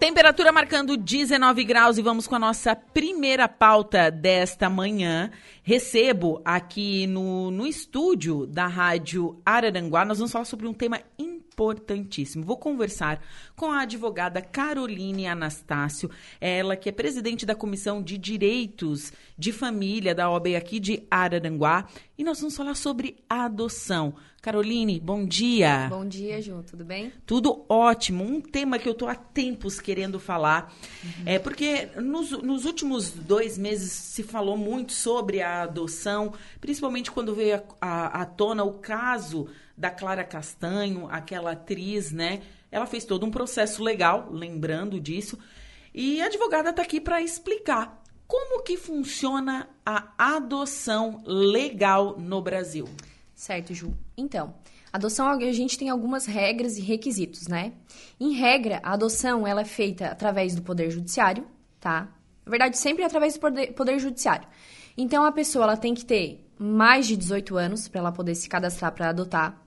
[0.00, 5.30] Temperatura marcando 19 graus e vamos com a nossa primeira pauta desta manhã.
[5.62, 12.46] Recebo aqui no, no estúdio da Rádio Araranguá, nós vamos falar sobre um tema importantíssimo.
[12.46, 13.22] Vou conversar
[13.54, 16.10] com a advogada Caroline Anastácio,
[16.40, 21.86] ela que é presidente da Comissão de Direitos de Família da OAB aqui de Araranguá,
[22.16, 24.14] e nós vamos falar sobre adoção.
[24.42, 25.88] Caroline, bom dia.
[25.90, 27.12] Bom dia, Ju, tudo bem?
[27.26, 28.24] Tudo ótimo.
[28.24, 30.72] Um tema que eu estou há tempos querendo falar.
[31.04, 31.24] Uhum.
[31.26, 37.34] É porque nos, nos, últimos dois meses se falou muito sobre a adoção, principalmente quando
[37.34, 42.40] veio à tona o caso da Clara Castanho, aquela atriz, né?
[42.72, 45.38] Ela fez todo um processo legal, lembrando disso.
[45.94, 52.88] E a advogada está aqui para explicar como que funciona a adoção legal no Brasil.
[53.40, 53.94] Certo, Ju.
[54.18, 54.52] Então,
[54.92, 57.72] adoção a gente tem algumas regras e requisitos, né?
[58.20, 61.46] Em regra, a adoção ela é feita através do poder judiciário,
[61.80, 62.06] tá?
[62.44, 64.46] Na verdade, sempre através do poder, poder judiciário.
[64.94, 68.46] Então, a pessoa ela tem que ter mais de 18 anos para ela poder se
[68.46, 69.58] cadastrar para adotar.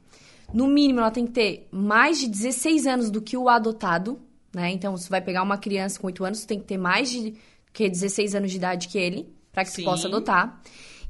[0.53, 4.21] No mínimo, ela tem que ter mais de 16 anos do que o adotado,
[4.53, 4.69] né?
[4.69, 7.33] Então, se vai pegar uma criança com 8 anos, tem que ter mais de
[7.73, 9.83] que 16 anos de idade que ele, para que Sim.
[9.83, 10.61] possa adotar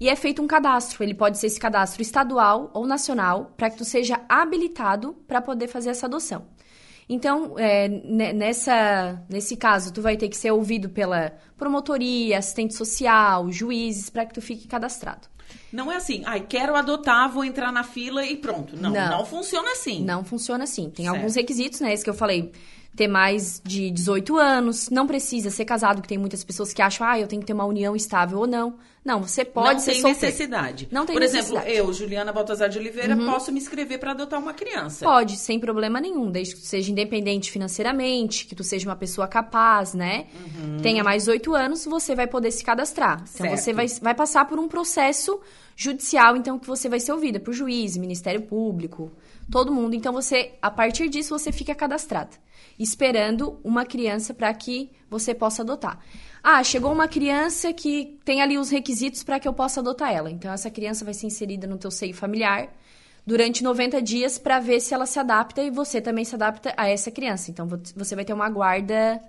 [0.04, 1.02] e é feito um cadastro.
[1.02, 5.70] Ele pode ser esse cadastro estadual ou nacional para que tu seja habilitado para poder
[5.70, 6.46] fazer essa adoção.
[7.08, 13.50] Então, é, nessa, nesse caso, tu vai ter que ser ouvido pela promotoria, assistente social,
[13.50, 15.30] juízes, para que tu fique cadastrado.
[15.72, 18.76] Não é assim, ai, quero adotar, vou entrar na fila e pronto.
[18.76, 20.04] Não, não, não funciona assim.
[20.04, 20.90] Não funciona assim.
[20.90, 21.16] Tem certo.
[21.16, 21.94] alguns requisitos, né?
[21.94, 22.52] Esse que eu falei
[22.94, 27.08] ter mais de 18 anos, não precisa ser casado, que tem muitas pessoas que acham,
[27.08, 28.76] ah, eu tenho que ter uma união estável ou não.
[29.04, 30.26] Não, você pode não ser tem solteiro.
[30.26, 30.88] necessidade.
[30.90, 31.70] Não tem Por necessidade.
[31.70, 33.26] exemplo, eu, Juliana Baltazar de Oliveira, uhum.
[33.26, 35.04] posso me inscrever para adotar uma criança.
[35.04, 39.28] Pode, sem problema nenhum, desde que tu seja independente financeiramente, que tu seja uma pessoa
[39.28, 40.28] capaz, né?
[40.34, 40.78] Uhum.
[40.82, 43.24] Tenha mais 8 anos, você vai poder se cadastrar.
[43.34, 43.60] Então certo.
[43.60, 45.40] você vai, vai passar por um processo
[45.76, 49.12] judicial, então que você vai ser ouvida por juiz, Ministério Público,
[49.52, 49.96] todo mundo.
[49.96, 52.32] Então você, a partir disso, você fica cadastrada
[52.80, 56.00] esperando uma criança para que você possa adotar.
[56.44, 60.30] Ah, chegou uma criança que tem ali os requisitos para que eu possa adotar ela.
[60.30, 62.70] Então, essa criança vai ser inserida no teu seio familiar
[63.26, 66.90] durante 90 dias para ver se ela se adapta e você também se adapta a
[66.90, 67.50] essa criança.
[67.50, 67.66] Então,
[67.96, 69.22] você vai ter uma guarda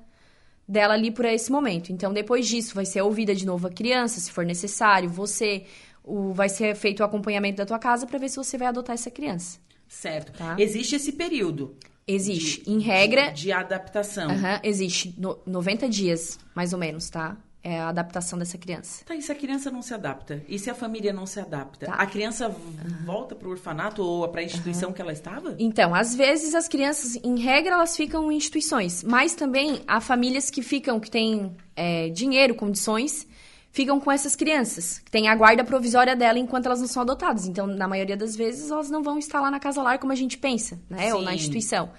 [0.67, 1.93] dela ali por esse momento.
[1.93, 5.09] Então, depois disso, vai ser ouvida de novo a criança, se for necessário.
[5.09, 5.67] Você
[6.03, 8.95] o, vai ser feito o acompanhamento da tua casa para ver se você vai adotar
[8.95, 9.61] essa criança.
[9.87, 10.37] Certo.
[10.37, 10.57] Tá?
[10.59, 11.77] Existe esse período.
[12.07, 12.63] Existe.
[12.65, 13.31] De, em regra.
[13.31, 14.29] De, de adaptação.
[14.29, 15.15] Uhum, existe.
[15.19, 17.37] No, 90 dias, mais ou menos, tá?
[17.67, 19.03] É a adaptação dessa criança.
[19.07, 20.43] Tá, e se a criança não se adapta?
[20.47, 21.87] E se a família não se adapta?
[21.87, 21.95] Tá.
[21.95, 23.07] A criança uhum.
[23.07, 24.95] volta para o orfanato ou para a instituição uhum.
[24.95, 25.57] que ela estava?
[25.59, 29.03] Então, às vezes as crianças, em regra, elas ficam em instituições.
[29.03, 33.27] Mas também há famílias que ficam, que têm é, dinheiro, condições
[33.75, 37.49] ficam com essas crianças, que têm a guarda provisória dela enquanto elas não são adotadas.
[37.49, 40.17] Então, na maioria das vezes, elas não vão estar lá na casa lar como a
[40.17, 41.09] gente pensa, né?
[41.09, 41.13] Sim.
[41.15, 41.91] Ou na instituição.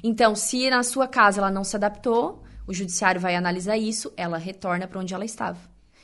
[0.00, 4.38] Então, se na sua casa ela não se adaptou, o judiciário vai analisar isso, ela
[4.38, 5.58] retorna para onde ela estava.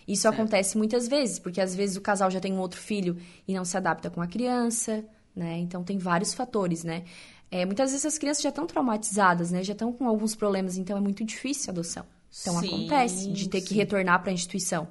[0.07, 0.35] Isso certo.
[0.35, 3.17] acontece muitas vezes, porque às vezes o casal já tem um outro filho
[3.47, 5.05] e não se adapta com a criança,
[5.35, 5.59] né?
[5.59, 7.05] Então tem vários fatores, né?
[7.53, 9.63] É, muitas vezes as crianças já estão traumatizadas, né?
[9.63, 12.05] Já estão com alguns problemas, então é muito difícil a adoção.
[12.41, 13.67] Então sim, acontece de ter sim.
[13.69, 14.89] que retornar para a instituição.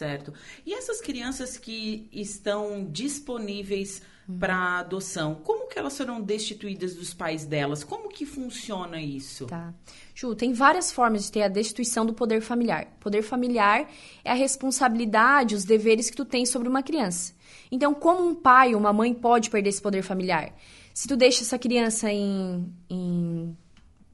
[0.00, 0.32] Certo.
[0.64, 4.38] E essas crianças que estão disponíveis uhum.
[4.38, 7.84] para adoção, como que elas serão destituídas dos pais delas?
[7.84, 9.44] Como que funciona isso?
[9.44, 9.74] Tá.
[10.14, 12.86] Ju, tem várias formas de ter a destituição do poder familiar.
[12.98, 13.90] Poder familiar
[14.24, 17.34] é a responsabilidade, os deveres que tu tens sobre uma criança.
[17.70, 20.54] Então, como um pai ou uma mãe pode perder esse poder familiar?
[20.94, 23.54] Se tu deixa essa criança em, em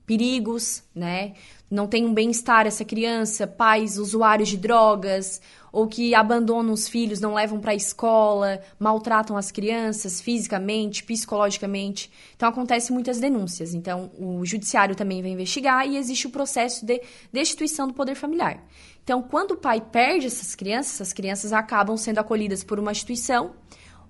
[0.07, 1.35] perigos, né?
[1.69, 5.41] Não tem um bem-estar essa criança, pais usuários de drogas,
[5.77, 12.11] ou que abandonam os filhos, não levam para a escola, maltratam as crianças fisicamente, psicologicamente.
[12.35, 13.75] Então acontece muitas denúncias.
[13.75, 18.65] Então o judiciário também vai investigar e existe o processo de destituição do poder familiar.
[19.05, 23.51] Então quando o pai perde essas crianças, essas crianças acabam sendo acolhidas por uma instituição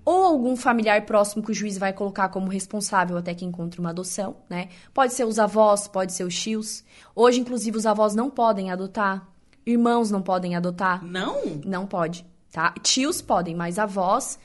[0.05, 3.89] ou algum familiar próximo que o juiz vai colocar como responsável até que encontre uma
[3.89, 4.69] adoção, né?
[4.93, 6.85] Pode ser os avós, pode ser os tios.
[7.13, 9.27] Hoje, inclusive, os avós não podem adotar,
[9.67, 11.03] irmãos não podem adotar.
[11.03, 11.61] Não?
[11.65, 12.73] Não pode, tá?
[12.81, 14.39] Tios podem, mas avós...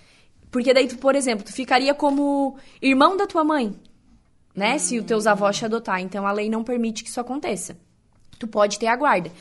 [0.51, 3.75] Porque daí, tu, por exemplo, tu ficaria como irmão da tua mãe,
[4.55, 4.75] né?
[4.75, 4.79] Hum.
[4.79, 5.99] Se os teus avós te adotar.
[5.99, 7.75] Então, a lei não permite que isso aconteça.
[8.39, 9.33] Tu pode ter a guarda.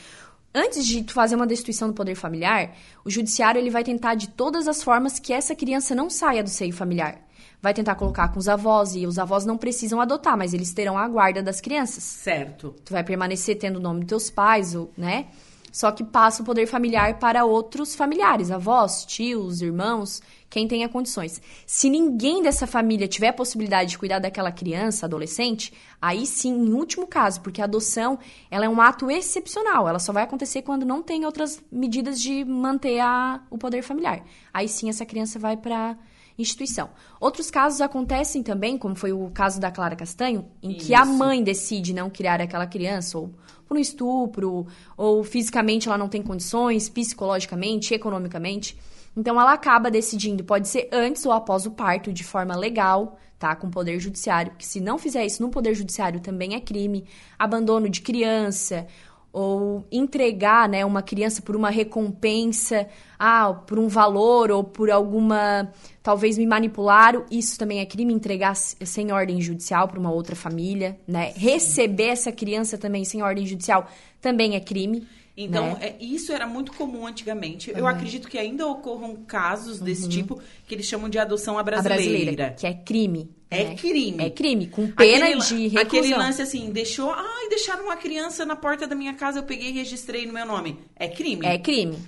[0.54, 2.74] antes de tu fazer uma destituição do poder familiar,
[3.04, 6.48] o judiciário ele vai tentar de todas as formas que essa criança não saia do
[6.48, 7.20] seio familiar.
[7.60, 10.98] Vai tentar colocar com os avós, e os avós não precisam adotar, mas eles terão
[10.98, 12.02] a guarda das crianças.
[12.02, 12.74] Certo.
[12.84, 15.26] Tu vai permanecer tendo o nome dos teus pais, né?
[15.72, 20.20] Só que passa o poder familiar para outros familiares, avós, tios, irmãos,
[20.50, 21.40] quem tenha condições.
[21.66, 26.74] Se ninguém dessa família tiver a possibilidade de cuidar daquela criança, adolescente, aí sim, em
[26.74, 28.18] último caso, porque a adoção
[28.50, 32.44] ela é um ato excepcional, ela só vai acontecer quando não tem outras medidas de
[32.44, 34.22] manter a, o poder familiar.
[34.52, 35.96] Aí sim essa criança vai para
[36.38, 36.90] instituição.
[37.18, 40.86] Outros casos acontecem também, como foi o caso da Clara Castanho, em Isso.
[40.86, 43.30] que a mãe decide não criar aquela criança, ou
[43.66, 44.66] por um estupro,
[44.96, 48.76] ou fisicamente ela não tem condições, psicologicamente, economicamente.
[49.16, 53.54] Então ela acaba decidindo, pode ser antes ou após o parto, de forma legal, tá?
[53.54, 54.52] Com poder judiciário.
[54.52, 57.04] Porque se não fizer isso no poder judiciário também é crime.
[57.38, 58.86] Abandono de criança
[59.32, 62.86] ou entregar, né, uma criança por uma recompensa,
[63.18, 68.54] ah, por um valor ou por alguma, talvez me manipularam, isso também é crime entregar
[68.54, 71.32] sem ordem judicial para uma outra família, né?
[71.34, 73.88] Receber essa criança também sem ordem judicial
[74.20, 75.06] também é crime.
[75.34, 75.78] Então, né?
[75.80, 77.70] é, isso era muito comum antigamente.
[77.70, 77.78] Uhum.
[77.78, 80.08] Eu acredito que ainda ocorram casos desse uhum.
[80.10, 82.02] tipo que eles chamam de adoção à brasileira.
[82.02, 83.30] Brasileira que é crime.
[83.52, 83.74] É né?
[83.76, 84.24] crime.
[84.24, 85.82] É crime, com pena aquele, de reclusão.
[85.82, 87.12] Aquele lance assim, deixou...
[87.12, 90.46] Ai, deixaram uma criança na porta da minha casa, eu peguei e registrei no meu
[90.46, 90.78] nome.
[90.96, 91.46] É crime.
[91.46, 91.98] É crime.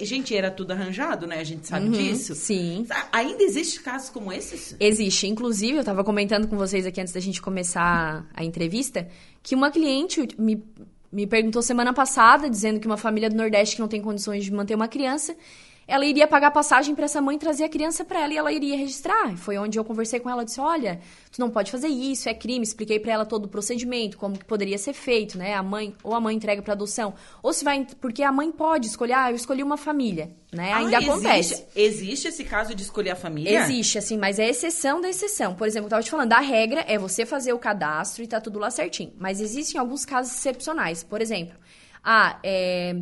[0.00, 1.38] Gente, era tudo arranjado, né?
[1.38, 2.34] A gente sabe uhum, disso.
[2.34, 2.86] Sim.
[3.12, 4.74] Ainda existe casos como esses?
[4.80, 5.28] Existe.
[5.28, 9.06] Inclusive, eu estava comentando com vocês aqui antes da gente começar a entrevista,
[9.42, 10.60] que uma cliente me
[11.12, 14.52] me perguntou semana passada, dizendo que uma família do Nordeste que não tem condições de
[14.52, 15.34] manter uma criança,
[15.88, 18.76] ela iria pagar passagem para essa mãe trazer a criança para ela e ela iria
[18.76, 19.36] registrar.
[19.36, 21.00] Foi onde eu conversei com ela, disse: "Olha,
[21.30, 22.64] tu não pode fazer isso, é crime".
[22.64, 25.54] Expliquei para ela todo o procedimento, como que poderia ser feito, né?
[25.54, 28.88] A mãe ou a mãe entrega para adoção, ou se vai porque a mãe pode
[28.88, 30.72] escolher, ah, eu escolhi uma família, né?
[30.72, 31.66] Ah, Ainda existe, acontece.
[31.76, 33.60] Existe esse caso de escolher a família?
[33.60, 35.54] Existe, assim, mas é exceção da exceção.
[35.54, 38.40] Por exemplo, eu tava te falando, a regra é você fazer o cadastro e tá
[38.40, 39.12] tudo lá certinho.
[39.18, 41.04] Mas existem alguns casos excepcionais.
[41.04, 41.56] Por exemplo,
[42.02, 42.96] ah, é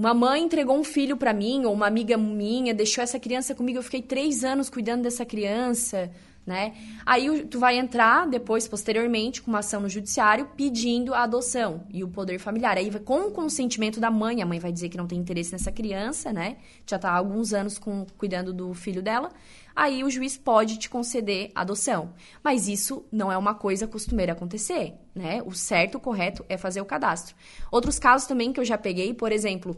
[0.00, 3.78] uma mãe entregou um filho para mim, ou uma amiga minha, deixou essa criança comigo,
[3.78, 6.10] eu fiquei três anos cuidando dessa criança,
[6.50, 6.74] né?
[7.06, 12.02] Aí tu vai entrar depois, posteriormente, com uma ação no judiciário pedindo a adoção e
[12.02, 12.76] o poder familiar.
[12.76, 15.70] Aí, com o consentimento da mãe, a mãe vai dizer que não tem interesse nessa
[15.70, 16.56] criança, né?
[16.84, 19.30] Já tá há alguns anos com, cuidando do filho dela
[19.74, 22.12] aí o juiz pode te conceder adoção.
[22.42, 25.42] Mas isso não é uma coisa costumeira acontecer, né?
[25.46, 27.34] O certo, o correto é fazer o cadastro.
[27.70, 29.76] Outros casos também que eu já peguei, por exemplo,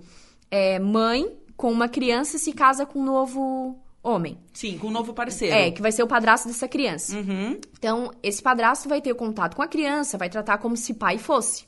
[0.51, 4.39] é mãe com uma criança se casa com um novo homem.
[4.53, 5.55] Sim, com um novo parceiro.
[5.55, 7.17] É, que vai ser o padrasto dessa criança.
[7.17, 7.59] Uhum.
[7.79, 11.65] Então, esse padrasto vai ter contato com a criança, vai tratar como se pai fosse.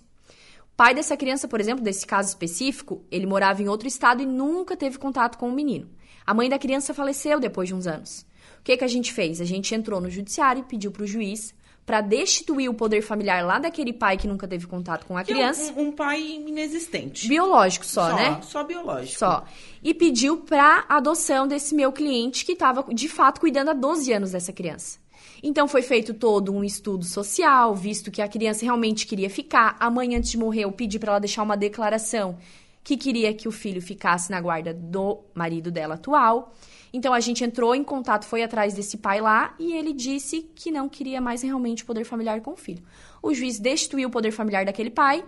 [0.62, 4.26] O pai dessa criança, por exemplo, desse caso específico, ele morava em outro estado e
[4.26, 5.88] nunca teve contato com o menino.
[6.26, 8.26] A mãe da criança faleceu depois de uns anos.
[8.58, 9.40] O que, que a gente fez?
[9.40, 11.54] A gente entrou no judiciário e pediu para o juiz
[11.86, 15.32] para destituir o poder familiar lá daquele pai que nunca teve contato com a que
[15.32, 15.70] criança.
[15.70, 17.28] É um, um, pai inexistente.
[17.28, 18.40] Biológico só, só, né?
[18.42, 19.18] Só biológico.
[19.18, 19.44] Só.
[19.82, 24.32] E pediu para adoção desse meu cliente que estava, de fato, cuidando há 12 anos
[24.32, 24.98] dessa criança.
[25.42, 29.76] Então foi feito todo um estudo social, visto que a criança realmente queria ficar.
[29.78, 32.38] A mãe, antes de morrer, eu pedi para ela deixar uma declaração
[32.84, 36.52] que queria que o filho ficasse na guarda do marido dela atual.
[36.92, 40.70] Então a gente entrou em contato, foi atrás desse pai lá e ele disse que
[40.70, 42.84] não queria mais realmente poder familiar com o filho.
[43.22, 45.24] O juiz destituiu o poder familiar daquele pai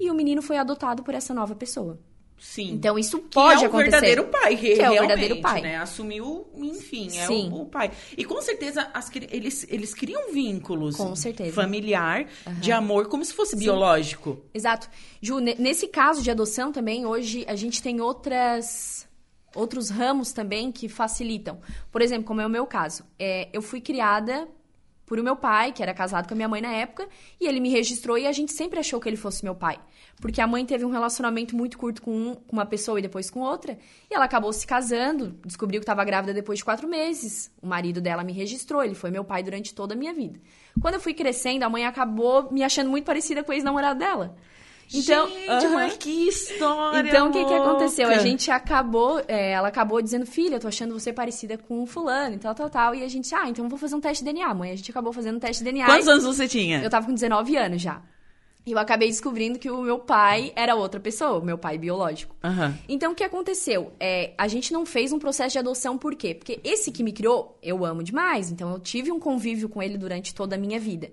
[0.00, 2.00] e o menino foi adotado por essa nova pessoa.
[2.38, 2.72] Sim.
[2.72, 3.90] Então isso pode que é o acontecer.
[3.90, 5.76] verdadeiro pai, que é o verdadeiro pai, né?
[5.76, 7.90] Assumiu, enfim, é o, o, pai.
[8.16, 10.96] E com certeza as, eles, eles criam vínculos.
[10.96, 11.52] Com certeza.
[11.52, 12.54] Familiar, uhum.
[12.54, 13.64] de amor, como se fosse Sim.
[13.64, 14.38] biológico.
[14.52, 14.88] Exato.
[15.20, 19.06] Ju, nesse caso de adoção também, hoje a gente tem outras
[19.54, 21.58] outros ramos também que facilitam.
[21.90, 24.46] Por exemplo, como é o meu caso, é, eu fui criada
[25.06, 27.08] por o meu pai, que era casado com a minha mãe na época,
[27.40, 29.78] e ele me registrou e a gente sempre achou que ele fosse meu pai.
[30.20, 33.30] Porque a mãe teve um relacionamento muito curto com, um, com uma pessoa e depois
[33.30, 33.78] com outra,
[34.10, 37.50] e ela acabou se casando, descobriu que estava grávida depois de quatro meses.
[37.62, 40.40] O marido dela me registrou, ele foi meu pai durante toda a minha vida.
[40.80, 44.36] Quando eu fui crescendo, a mãe acabou me achando muito parecida com o ex-namorado dela.
[44.94, 45.72] Então, gente, uh -huh.
[45.74, 47.08] mas que história!
[47.08, 48.08] Então, o que, que aconteceu?
[48.08, 51.86] A gente acabou, é, ela acabou dizendo, filha, eu tô achando você parecida com o
[51.86, 52.94] fulano e tal, tal, tal.
[52.94, 54.70] E a gente, ah, então vou fazer um teste de DNA, mãe.
[54.70, 55.86] A gente acabou fazendo um teste de DNA.
[55.86, 56.82] Quantos anos você tinha?
[56.82, 58.00] Eu tava com 19 anos já.
[58.66, 62.34] E eu acabei descobrindo que o meu pai era outra pessoa, meu pai biológico.
[62.42, 62.76] Aham.
[62.88, 63.92] Então, o que aconteceu?
[64.00, 66.34] É, a gente não fez um processo de adoção, por quê?
[66.34, 68.50] Porque esse que me criou, eu amo demais.
[68.50, 71.12] Então, eu tive um convívio com ele durante toda a minha vida.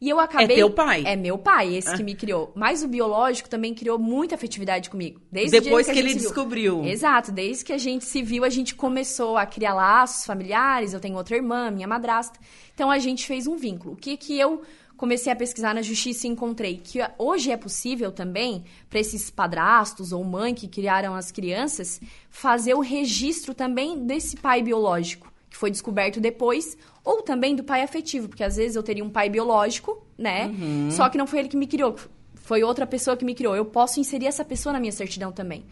[0.00, 0.56] E eu acabei...
[0.56, 1.02] É teu pai?
[1.06, 1.94] É meu pai, esse Ah.
[1.94, 2.50] que me criou.
[2.54, 5.20] Mas o biológico também criou muita afetividade comigo.
[5.30, 6.84] Desde Depois a que ele descobriu.
[6.86, 10.94] Exato, desde que a gente se viu, a gente começou a criar laços familiares.
[10.94, 12.38] Eu tenho outra irmã, minha madrasta.
[12.74, 13.92] Então a gente fez um vínculo.
[13.92, 14.62] O que que eu
[14.96, 16.78] comecei a pesquisar na justiça e encontrei?
[16.78, 22.74] Que hoje é possível também, para esses padrastos ou mãe que criaram as crianças, fazer
[22.74, 28.28] o registro também desse pai biológico, que foi descoberto depois, ou também do pai afetivo,
[28.28, 30.48] porque às vezes eu teria um pai biológico, né?
[30.90, 31.96] Só que não foi ele que me criou,
[32.34, 33.56] foi outra pessoa que me criou.
[33.56, 35.64] Eu posso inserir essa pessoa na minha certidão também.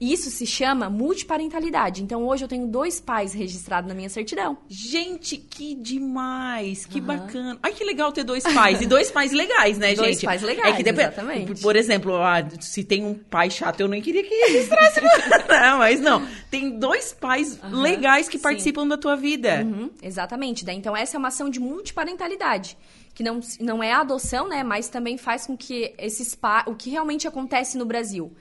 [0.00, 2.02] Isso se chama multiparentalidade.
[2.02, 4.56] Então hoje eu tenho dois pais registrados na minha certidão.
[4.66, 7.58] Gente, que demais, que bacana.
[7.62, 8.80] Ai, que legal ter dois pais.
[8.80, 10.24] E dois pais legais, né, Dois gente?
[10.24, 11.60] pais legais, é que depois, exatamente.
[11.60, 15.00] Por exemplo, ah, se tem um pai chato, eu nem queria que registrasse.
[15.48, 16.26] não, mas não.
[16.50, 18.42] Tem dois pais Aham, legais que sim.
[18.42, 19.62] participam da tua vida.
[19.62, 20.64] Uhum, exatamente.
[20.64, 22.76] Daí, então, essa é uma ação de multiparentalidade.
[23.14, 24.62] Que não, não é a adoção, né?
[24.62, 26.38] Mas também faz com que esses.
[26.66, 28.32] O que realmente acontece no Brasil.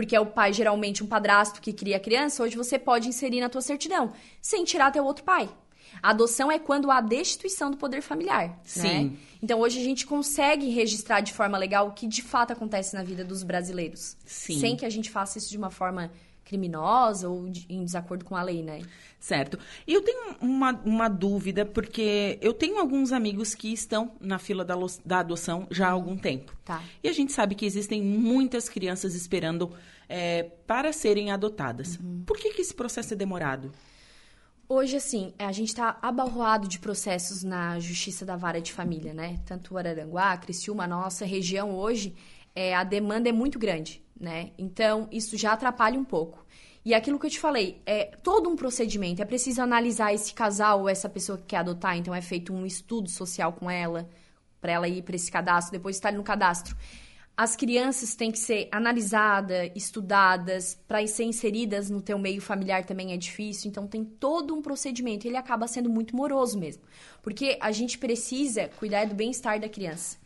[0.00, 3.38] Porque é o pai, geralmente, um padrasto que cria a criança, hoje você pode inserir
[3.38, 5.46] na tua certidão, sem tirar teu outro pai.
[6.02, 8.58] A adoção é quando há destituição do poder familiar.
[8.64, 9.10] Sim.
[9.10, 9.12] Né?
[9.42, 13.02] Então hoje a gente consegue registrar de forma legal o que de fato acontece na
[13.02, 14.16] vida dos brasileiros.
[14.24, 14.58] Sim.
[14.58, 16.10] Sem que a gente faça isso de uma forma
[16.50, 18.82] criminosa ou de- em desacordo com a lei, né?
[19.20, 19.56] Certo.
[19.86, 24.64] E eu tenho uma, uma dúvida, porque eu tenho alguns amigos que estão na fila
[24.64, 26.52] da, da adoção já há algum tempo.
[26.64, 26.82] Tá.
[27.04, 29.70] E a gente sabe que existem muitas crianças esperando
[30.08, 31.96] é, para serem adotadas.
[31.98, 32.24] Uhum.
[32.26, 33.70] Por que, que esse processo é demorado?
[34.68, 39.38] Hoje, assim, a gente está abarroado de processos na Justiça da Vara de Família, né?
[39.44, 42.14] Tanto Araranguá, Criciúma, a nossa região hoje,
[42.54, 44.50] é, a demanda é muito grande, né?
[44.58, 46.46] Então, isso já atrapalha um pouco.
[46.84, 49.20] E aquilo que eu te falei, é todo um procedimento.
[49.20, 51.96] É preciso analisar esse casal ou essa pessoa que quer adotar.
[51.96, 54.08] Então, é feito um estudo social com ela,
[54.60, 56.76] para ela ir para esse cadastro, depois estar no cadastro.
[57.36, 63.14] As crianças têm que ser analisadas, estudadas, para ser inseridas no teu meio familiar também
[63.14, 63.70] é difícil.
[63.70, 65.26] Então tem todo um procedimento.
[65.26, 66.82] Ele acaba sendo muito moroso mesmo.
[67.22, 70.18] Porque a gente precisa cuidar do bem-estar da criança.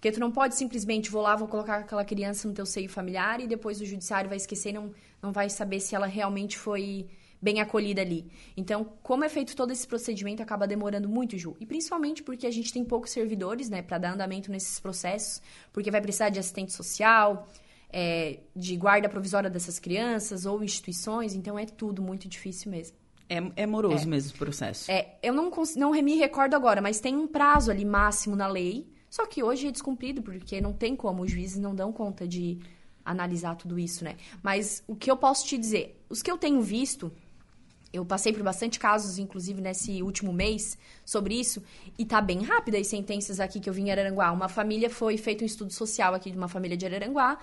[0.00, 3.38] Porque tu não pode simplesmente, vou lá, vou colocar aquela criança no teu seio familiar
[3.38, 7.06] e depois o judiciário vai esquecer e não, não vai saber se ela realmente foi
[7.40, 8.24] bem acolhida ali.
[8.56, 11.54] Então, como é feito todo esse procedimento, acaba demorando muito, Ju.
[11.60, 15.90] E principalmente porque a gente tem poucos servidores, né, para dar andamento nesses processos, porque
[15.90, 17.46] vai precisar de assistente social,
[17.92, 22.96] é, de guarda provisória dessas crianças ou instituições, então é tudo muito difícil mesmo.
[23.28, 24.90] É, é moroso mesmo o processo.
[24.90, 28.88] É, eu não, não me recordo agora, mas tem um prazo ali máximo na lei,
[29.10, 32.58] só que hoje é descumprido, porque não tem como, os juízes não dão conta de
[33.04, 34.16] analisar tudo isso, né?
[34.40, 37.12] Mas o que eu posso te dizer, os que eu tenho visto,
[37.92, 41.60] eu passei por bastante casos, inclusive nesse último mês, sobre isso,
[41.98, 44.30] e tá bem rápida as sentenças aqui que eu vim em Araranguá.
[44.30, 47.38] Uma família foi feito um estudo social aqui de uma família de Araranguá,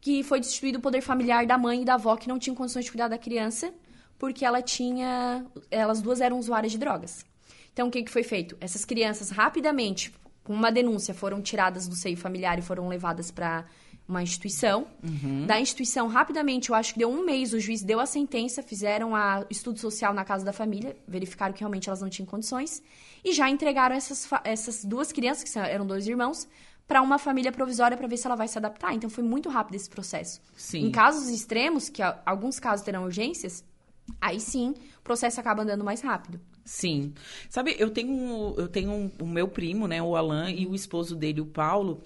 [0.00, 2.84] que foi destituído o poder familiar da mãe e da avó que não tinham condições
[2.84, 3.74] de cuidar da criança,
[4.16, 5.44] porque ela tinha.
[5.70, 7.24] Elas duas eram usuárias de drogas.
[7.72, 8.56] Então, o que, que foi feito?
[8.60, 10.12] Essas crianças, rapidamente,
[10.44, 13.64] com uma denúncia, foram tiradas do seio familiar e foram levadas para
[14.08, 14.86] uma instituição.
[15.46, 19.14] Da instituição, rapidamente, eu acho que deu um mês, o juiz deu a sentença, fizeram
[19.14, 22.82] a estudo social na casa da família, verificaram que realmente elas não tinham condições,
[23.24, 26.48] e já entregaram essas, essas duas crianças, que eram dois irmãos,
[26.88, 28.92] para uma família provisória para ver se ela vai se adaptar.
[28.92, 30.40] Então, foi muito rápido esse processo.
[30.56, 30.86] Sim.
[30.86, 33.64] Em casos extremos, que alguns casos terão urgências,
[34.20, 36.40] aí sim, o processo acaba andando mais rápido.
[36.70, 37.12] Sim.
[37.48, 41.16] Sabe, eu tenho, eu tenho um- o meu primo, né, o Alan, e o esposo
[41.16, 42.00] dele, o Paulo.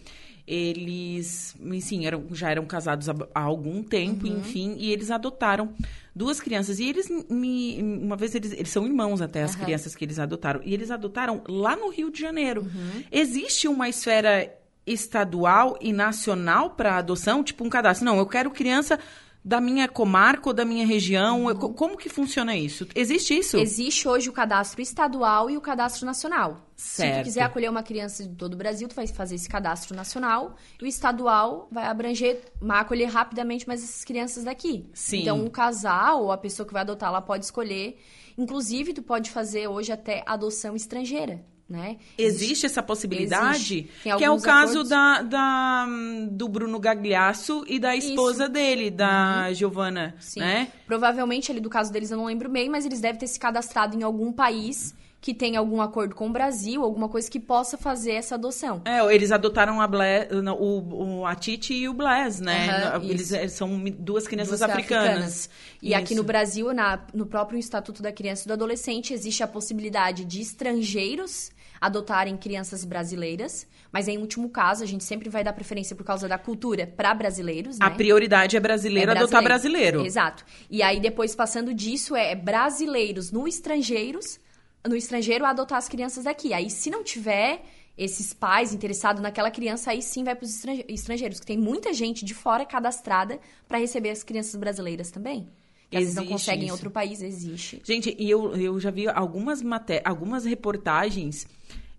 [0.47, 5.75] Eles, sim, eram, já eram casados há, há algum tempo, enfim, e eles adotaram
[6.15, 6.79] duas crianças.
[6.81, 7.79] E eles me.
[7.83, 10.61] Uma vez eles, eles são irmãos até, as crianças que eles adotaram.
[10.65, 12.67] E eles adotaram lá no Rio de Janeiro.
[13.13, 14.51] Existe uma esfera
[14.87, 17.43] estadual e nacional para adoção?
[17.43, 18.05] Tipo um cadastro.
[18.05, 18.99] Não, eu quero criança
[19.45, 21.55] da minha comarca ou da minha região.
[21.57, 22.87] Co- Como que funciona isso?
[22.95, 23.59] Existe isso?
[23.59, 26.67] Existe hoje o cadastro estadual e o cadastro nacional.
[26.75, 27.21] Se Certo.
[27.21, 30.57] tu quiser acolher uma criança de todo o Brasil, tu vai fazer esse cadastro nacional.
[30.81, 34.89] E o estadual vai abranger, vai acolher rapidamente mais essas crianças daqui.
[34.95, 35.21] Sim.
[35.21, 37.99] Então, o casal ou a pessoa que vai adotar, ela pode escolher.
[38.39, 41.97] Inclusive, tu pode fazer hoje até adoção estrangeira, né?
[42.19, 43.57] Existe essa possibilidade?
[43.57, 43.91] Existe.
[44.03, 44.89] Que é o caso acordos.
[44.91, 45.87] da, da,
[46.31, 50.41] do Bruno Gagliasso e da esposa dele, da Giovana, Sim.
[50.41, 50.69] né?
[50.87, 53.97] Provavelmente, ali do caso deles, eu não lembro bem, mas eles devem ter se cadastrado
[53.99, 58.13] em algum país que tem algum acordo com o Brasil, alguma coisa que possa fazer
[58.13, 58.83] essa adoção.
[58.85, 60.29] É, eles adotaram a, Ble,
[60.61, 62.95] o, o, a Titi e o Blaise, né?
[62.99, 65.09] Uhum, eles, eles são duas crianças Duas africanas.
[65.09, 65.51] africanas.
[65.81, 65.97] E Isso.
[65.99, 70.27] aqui no Brasil, na- no próprio Estatuto da Criança e do Adolescente, existe a possibilidade
[70.27, 71.51] de estrangeiros
[71.85, 76.27] adotarem crianças brasileiras, mas em último caso, a gente sempre vai dar preferência por causa
[76.27, 77.87] da cultura para brasileiros, né?
[77.87, 80.05] A prioridade é brasileiro É adotar brasileiro.
[80.05, 80.45] Exato.
[80.71, 84.41] E aí depois passando disso é brasileiros no estrangeiros,
[84.87, 86.55] no estrangeiro adotar as crianças daqui.
[86.55, 87.63] Aí se não tiver
[87.97, 92.25] esses pais interessados naquela criança, aí sim vai para os estrangeiros, que tem muita gente
[92.25, 93.39] de fora cadastrada
[93.69, 95.49] para receber as crianças brasileiras também.
[95.91, 97.81] Que às vezes não Existe conseguem em outro país, existe.
[97.85, 99.63] Gente, e eu, eu já vi algumas,
[100.05, 101.47] algumas reportagens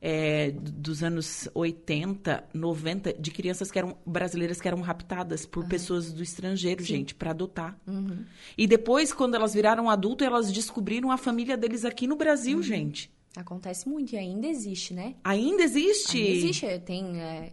[0.02, 6.12] é, dos anos 80, 90, de crianças que eram brasileiras que eram raptadas por pessoas
[6.12, 7.78] do estrangeiro, gente, para adotar.
[7.88, 8.24] Uhum.
[8.58, 12.20] E depois, quando elas viraram adulto, elas descobriram a família deles aqui no Uhum.
[12.20, 13.12] Brasil, gente.
[13.36, 15.16] Acontece muito e ainda existe, né?
[15.24, 16.18] Ainda existe?
[16.18, 17.52] Ainda existe, tem é,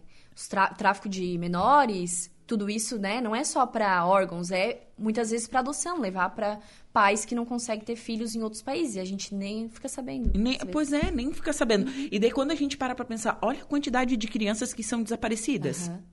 [0.49, 3.21] tra- tráfico de menores, tudo isso, né?
[3.21, 6.59] Não é só para órgãos, é muitas vezes para adoção, levar para
[6.91, 8.95] pais que não conseguem ter filhos em outros países.
[8.95, 10.37] E a gente nem fica sabendo.
[10.37, 11.89] Nem- pois é, nem fica sabendo.
[12.11, 15.01] E daí, quando a gente para pra pensar, olha a quantidade de crianças que são
[15.01, 15.87] desaparecidas.
[15.87, 16.03] Aham.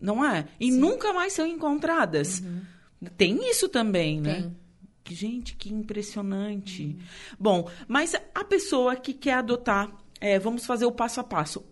[0.00, 0.46] Não é?
[0.60, 2.42] E nunca mais são encontradas.
[3.16, 4.34] Tem isso também, né?
[4.42, 4.56] Tem.
[5.02, 6.96] Que, Gente, que impressionante.
[7.38, 11.64] Bom, mas a pessoa que quer adotar, é, vamos fazer o passo a passo.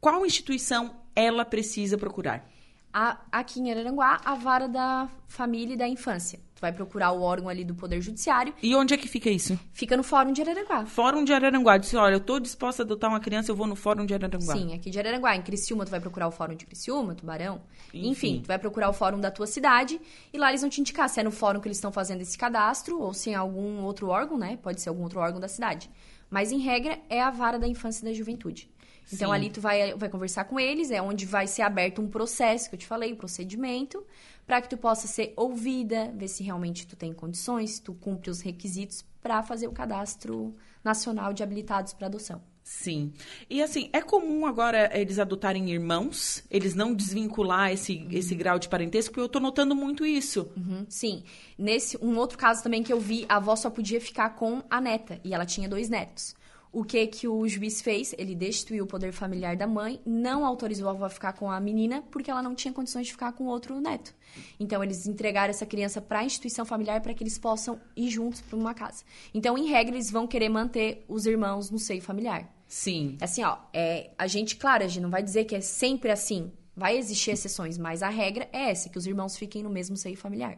[0.00, 2.48] Qual instituição ela precisa procurar?
[2.92, 6.40] A- aqui em Araranguá, a vara da família e da infância.
[6.56, 8.52] Tu vai procurar o órgão ali do Poder Judiciário.
[8.62, 9.58] E onde é que fica isso?
[9.72, 10.84] Fica no Fórum de Araranguá.
[10.84, 11.78] Fórum de Araranguá.
[11.78, 14.54] Disse, olha, eu estou disposta a adotar uma criança, eu vou no Fórum de Araranguá.
[14.54, 15.34] Sim, aqui de Araranguá.
[15.36, 17.62] Em Criciúma, tu vai procurar o Fórum de Criciúma, Tubarão.
[17.94, 18.08] Enfim.
[18.10, 18.40] Enfim.
[18.42, 19.98] tu vai procurar o Fórum da tua cidade
[20.32, 22.36] e lá eles vão te indicar se é no fórum que eles estão fazendo esse
[22.36, 24.58] cadastro ou se é algum outro órgão, né?
[24.62, 25.88] Pode ser algum outro órgão da cidade.
[26.28, 28.68] Mas, em regra, é a vara da infância e da juventude.
[29.12, 29.34] Então, Sim.
[29.34, 32.76] ali tu vai, vai conversar com eles, é onde vai ser aberto um processo, que
[32.76, 34.04] eu te falei, um procedimento,
[34.46, 38.30] para que tu possa ser ouvida, ver se realmente tu tem condições, se tu cumpre
[38.30, 42.42] os requisitos para fazer o cadastro nacional de habilitados para adoção.
[42.62, 43.12] Sim.
[43.48, 48.68] E assim, é comum agora eles adotarem irmãos, eles não desvincular esse, esse grau de
[48.68, 50.48] parentesco, porque eu tô notando muito isso.
[50.56, 51.24] Uhum, sim.
[51.58, 54.80] Nesse um outro caso também que eu vi, a avó só podia ficar com a
[54.80, 56.34] neta e ela tinha dois netos.
[56.72, 58.14] O que que o juiz fez?
[58.16, 61.58] Ele destituiu o poder familiar da mãe, não autorizou a avó a ficar com a
[61.58, 64.14] menina porque ela não tinha condições de ficar com outro neto.
[64.58, 68.40] Então eles entregaram essa criança para a instituição familiar para que eles possam ir juntos
[68.40, 69.02] para uma casa.
[69.34, 72.48] Então, em regra, eles vão querer manter os irmãos no seio familiar.
[72.68, 73.18] Sim.
[73.20, 76.52] Assim, ó, é, a gente, claro, a gente não vai dizer que é sempre assim.
[76.76, 80.16] Vai existir exceções, mas a regra é essa, que os irmãos fiquem no mesmo seio
[80.16, 80.56] familiar.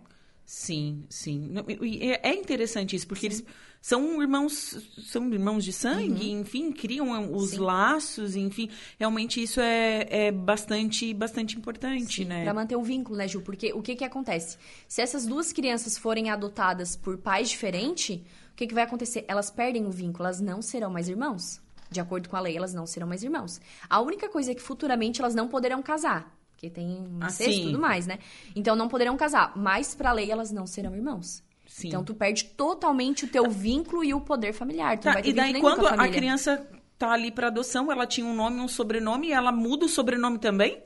[0.55, 1.51] Sim, sim.
[1.81, 3.43] E É interessante isso, porque eles
[3.81, 7.61] são irmãos, são irmãos de sangue, enfim, criam os Sim.
[7.61, 8.69] laços, enfim.
[8.99, 12.45] Realmente isso é, é bastante, bastante importante, né?
[12.45, 13.41] Pra manter o vínculo, né, Ju?
[13.41, 14.59] Porque o que que acontece?
[14.87, 19.25] Se essas duas crianças forem adotadas por pais diferentes, o que que vai acontecer?
[19.29, 21.63] Elas perdem o vínculo, elas não serão mais irmãos.
[21.91, 23.59] De acordo com a lei, elas não serão mais irmãos.
[23.89, 26.42] A única coisa é que futuramente elas não poderão casar.
[26.63, 28.21] Porque tem Ah, incesto e tudo mais, né?
[28.55, 29.53] Então não poderão casar.
[29.57, 31.43] Mas pra lei elas não serão irmãos.
[31.67, 31.89] Sim.
[31.89, 34.97] Então tu perde totalmente o teu vínculo e o poder familiar.
[34.97, 36.65] Tu Tá, e daí, quando a a criança
[36.97, 40.39] tá ali para adoção, ela tinha um nome, um sobrenome, e ela muda o sobrenome
[40.39, 40.81] também?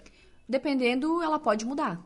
[0.49, 2.01] Dependendo, ela pode mudar.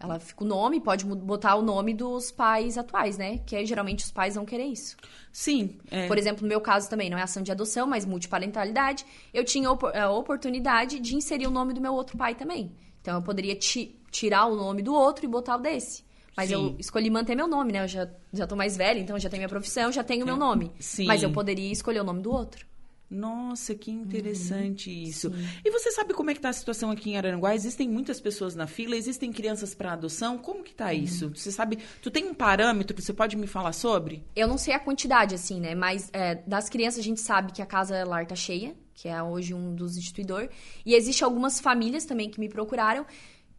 [0.00, 3.38] Ela fica o nome, pode botar o nome dos pais atuais, né?
[3.46, 4.96] Que geralmente os pais vão querer isso.
[5.30, 5.78] Sim.
[5.92, 6.08] é.
[6.08, 9.06] Por exemplo, no meu caso também, não é ação de adoção, mas multiparentalidade.
[9.32, 12.74] Eu tinha a oportunidade de inserir o nome do meu outro pai também.
[13.02, 16.02] Então eu poderia ti- tirar o nome do outro e botar o desse.
[16.34, 16.54] Mas Sim.
[16.54, 17.82] eu escolhi manter meu nome, né?
[17.84, 20.70] Eu já, já tô mais velha, então já tenho minha profissão, já tenho meu nome.
[20.80, 21.04] Sim.
[21.06, 22.64] Mas eu poderia escolher o nome do outro.
[23.10, 25.28] Nossa, que interessante isso.
[25.28, 25.34] Uhum.
[25.34, 25.48] sim.
[25.62, 27.54] E você sabe como é que tá a situação aqui em Araranguá?
[27.54, 30.38] Existem muitas pessoas na fila, existem crianças para adoção.
[30.38, 30.92] Como que tá Uhum.
[30.92, 31.28] isso?
[31.34, 34.24] Você sabe, tu tem um parâmetro, você pode me falar sobre?
[34.34, 35.74] Eu não sei a quantidade, assim, né?
[35.74, 39.20] Mas é, das crianças a gente sabe que a casa lar tá cheia, que é
[39.20, 40.48] hoje um dos instituidores.
[40.86, 43.04] E existe algumas famílias também que me procuraram,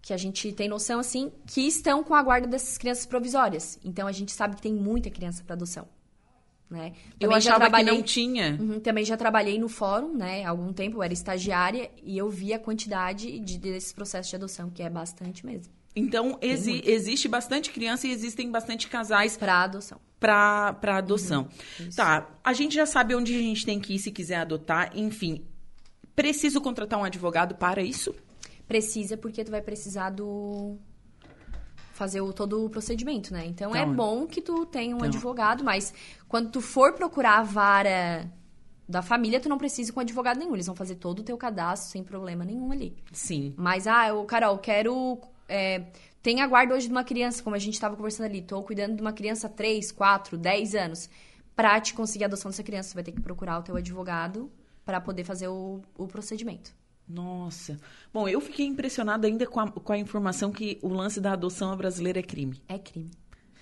[0.01, 3.77] que a gente tem noção, assim, que estão com a guarda dessas crianças provisórias.
[3.84, 5.86] Então a gente sabe que tem muita criança para adoção.
[6.69, 6.93] Né?
[7.19, 8.58] Eu Também já achava que trabalhei- não tinha.
[8.58, 10.45] Uhum, também já trabalhei no fórum, né?
[10.45, 14.38] Há algum tempo, eu era estagiária e eu vi a quantidade de, desses processos de
[14.38, 15.73] adoção, que é bastante mesmo.
[15.95, 19.99] Então, exi- existe bastante criança e existem bastante casais Para adoção.
[20.19, 21.47] para adoção.
[21.79, 24.91] Uhum, tá, a gente já sabe onde a gente tem que ir se quiser adotar,
[24.97, 25.45] enfim.
[26.15, 28.15] Preciso contratar um advogado para isso?
[28.67, 30.77] Precisa, porque tu vai precisar do
[31.91, 33.45] fazer o, todo o procedimento, né?
[33.45, 35.93] Então, é Então, bom que tu tenha um então- advogado, mas
[36.27, 38.32] quando tu for procurar a vara
[38.89, 40.56] da família, tu não precisa com advogado nenhum.
[40.56, 42.95] Eles vão fazer todo o teu cadastro sem problema nenhum ali.
[43.12, 43.53] Sim.
[43.58, 45.19] Mas, ah, eu, Carol, quero.
[45.47, 45.84] É,
[46.21, 48.41] tem a guarda hoje de uma criança, como a gente estava conversando ali.
[48.41, 51.10] Tô cuidando de uma criança há 3, 4, 10 anos.
[51.56, 54.51] Pra te conseguir a adoção dessa criança, você vai ter que procurar o teu advogado
[54.86, 56.73] para poder fazer o, o procedimento.
[57.08, 57.77] Nossa.
[58.13, 61.75] Bom, eu fiquei impressionada ainda com a, com a informação que o lance da adoção
[61.75, 62.62] brasileira é crime.
[62.67, 63.12] É crime.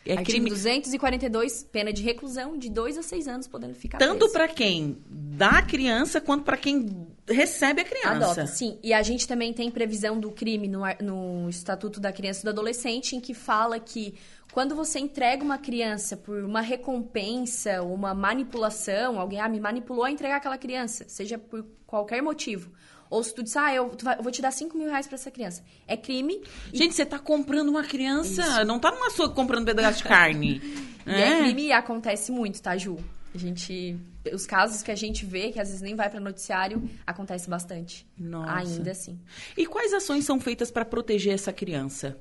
[0.05, 4.27] É Artigo crime 242, pena de reclusão de 2 a 6 anos, podendo ficar tanto
[4.29, 8.09] para quem dá a criança quanto para quem recebe a criança.
[8.09, 8.79] Adota, sim.
[8.81, 12.49] E a gente também tem previsão do crime no, no Estatuto da Criança e do
[12.49, 14.15] Adolescente, em que fala que
[14.51, 20.11] quando você entrega uma criança por uma recompensa, uma manipulação, alguém ah, me manipulou a
[20.11, 22.71] entregar aquela criança, seja por qualquer motivo.
[23.11, 25.15] Ou se tu diz, ah, eu, vai- eu vou te dar 5 mil reais pra
[25.15, 25.61] essa criança.
[25.87, 26.41] É crime
[26.73, 30.59] Gente, você tá comprando uma criança, não tá numa sua comprando um pedaço de carne.
[31.05, 32.95] E é crime e acontece muito, tá, Ju?
[33.33, 33.97] A gente.
[34.31, 38.05] Os casos que a gente vê, que às vezes nem vai pra noticiário, acontece bastante.
[38.15, 38.51] Nossa.
[38.75, 39.19] Ainda assim.
[39.57, 42.17] E quais ações são feitas para proteger essa criança?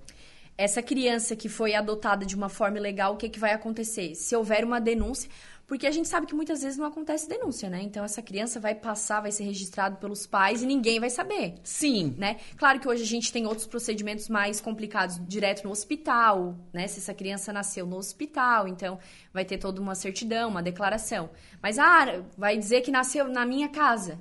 [0.61, 4.15] Essa criança que foi adotada de uma forma ilegal, o que, que vai acontecer?
[4.15, 5.31] Se houver uma denúncia.
[5.67, 7.81] Porque a gente sabe que muitas vezes não acontece denúncia, né?
[7.81, 11.55] Então essa criança vai passar, vai ser registrado pelos pais e ninguém vai saber.
[11.63, 12.15] Sim.
[12.19, 12.37] Né?
[12.59, 16.87] Claro que hoje a gente tem outros procedimentos mais complicados direto no hospital, né?
[16.89, 18.99] Se essa criança nasceu no hospital, então
[19.33, 21.31] vai ter toda uma certidão, uma declaração.
[21.63, 24.21] Mas ah, vai dizer que nasceu na minha casa.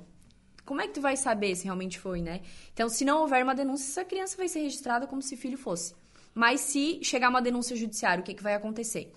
[0.64, 2.40] Como é que tu vai saber se realmente foi, né?
[2.72, 5.99] Então, se não houver uma denúncia, essa criança vai ser registrada como se filho fosse.
[6.34, 9.12] Mas se chegar uma denúncia judiciária, o que, que vai acontecer?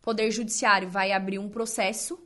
[0.00, 2.18] O Poder Judiciário vai abrir um processo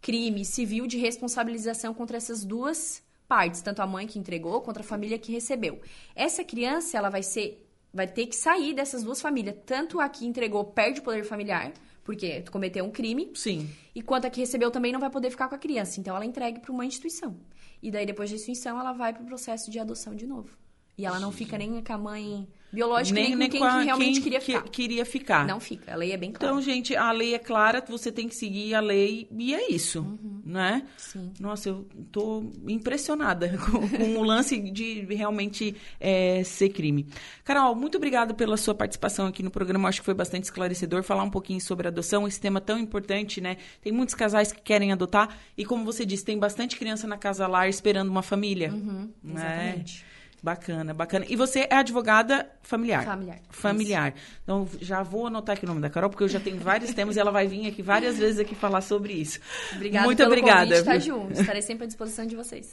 [0.00, 4.82] crime civil de responsabilização contra essas duas partes, tanto a mãe que entregou quanto a
[4.82, 5.80] família que recebeu.
[6.16, 10.24] Essa criança, ela vai ser vai ter que sair dessas duas famílias, tanto a que
[10.24, 11.72] entregou perde o poder familiar,
[12.04, 13.68] porque tu cometeu um crime, Sim.
[13.94, 16.00] e quanto a que recebeu também não vai poder ficar com a criança.
[16.00, 17.36] Então ela é entregue para uma instituição.
[17.82, 20.56] E daí depois da instituição ela vai para o processo de adoção de novo.
[20.96, 23.84] E ela não fica nem com a mãe biológica nem, com quem com a- que
[23.84, 24.62] realmente quem queria que- ficar.
[24.70, 25.46] queria ficar.
[25.46, 25.92] Não fica.
[25.92, 26.52] A lei é bem clara.
[26.54, 30.18] Então, gente, a lei é clara, você tem que seguir a lei e é isso,
[30.44, 30.86] né?
[30.96, 31.32] Sim.
[31.40, 37.06] Nossa, eu tô impressionada com, com o lance de realmente é, ser crime.
[37.44, 39.88] Carol, muito obrigada pela sua participação aqui no programa.
[39.88, 43.56] Acho que foi bastante esclarecedor falar um pouquinho sobre adoção, esse tema tão importante, né?
[43.82, 47.46] Tem muitos casais que querem adotar e, como você disse, tem bastante criança na casa
[47.46, 48.68] lar esperando uma família.
[48.70, 48.74] né?
[48.76, 50.04] Uhum, exatamente.
[50.42, 51.26] Bacana, bacana.
[51.28, 53.04] E você é advogada familiar?
[53.04, 53.38] Familiar.
[53.50, 54.14] Familiar.
[54.42, 57.16] Então, já vou anotar aqui o nome da Carol, porque eu já tenho vários temas
[57.16, 59.38] e ela vai vir aqui várias vezes aqui falar sobre isso.
[59.74, 60.66] Obrigada Muito pelo obrigada.
[60.66, 61.00] convite, tá, viu?
[61.00, 61.40] Ju?
[61.40, 62.68] Estarei sempre à disposição de vocês.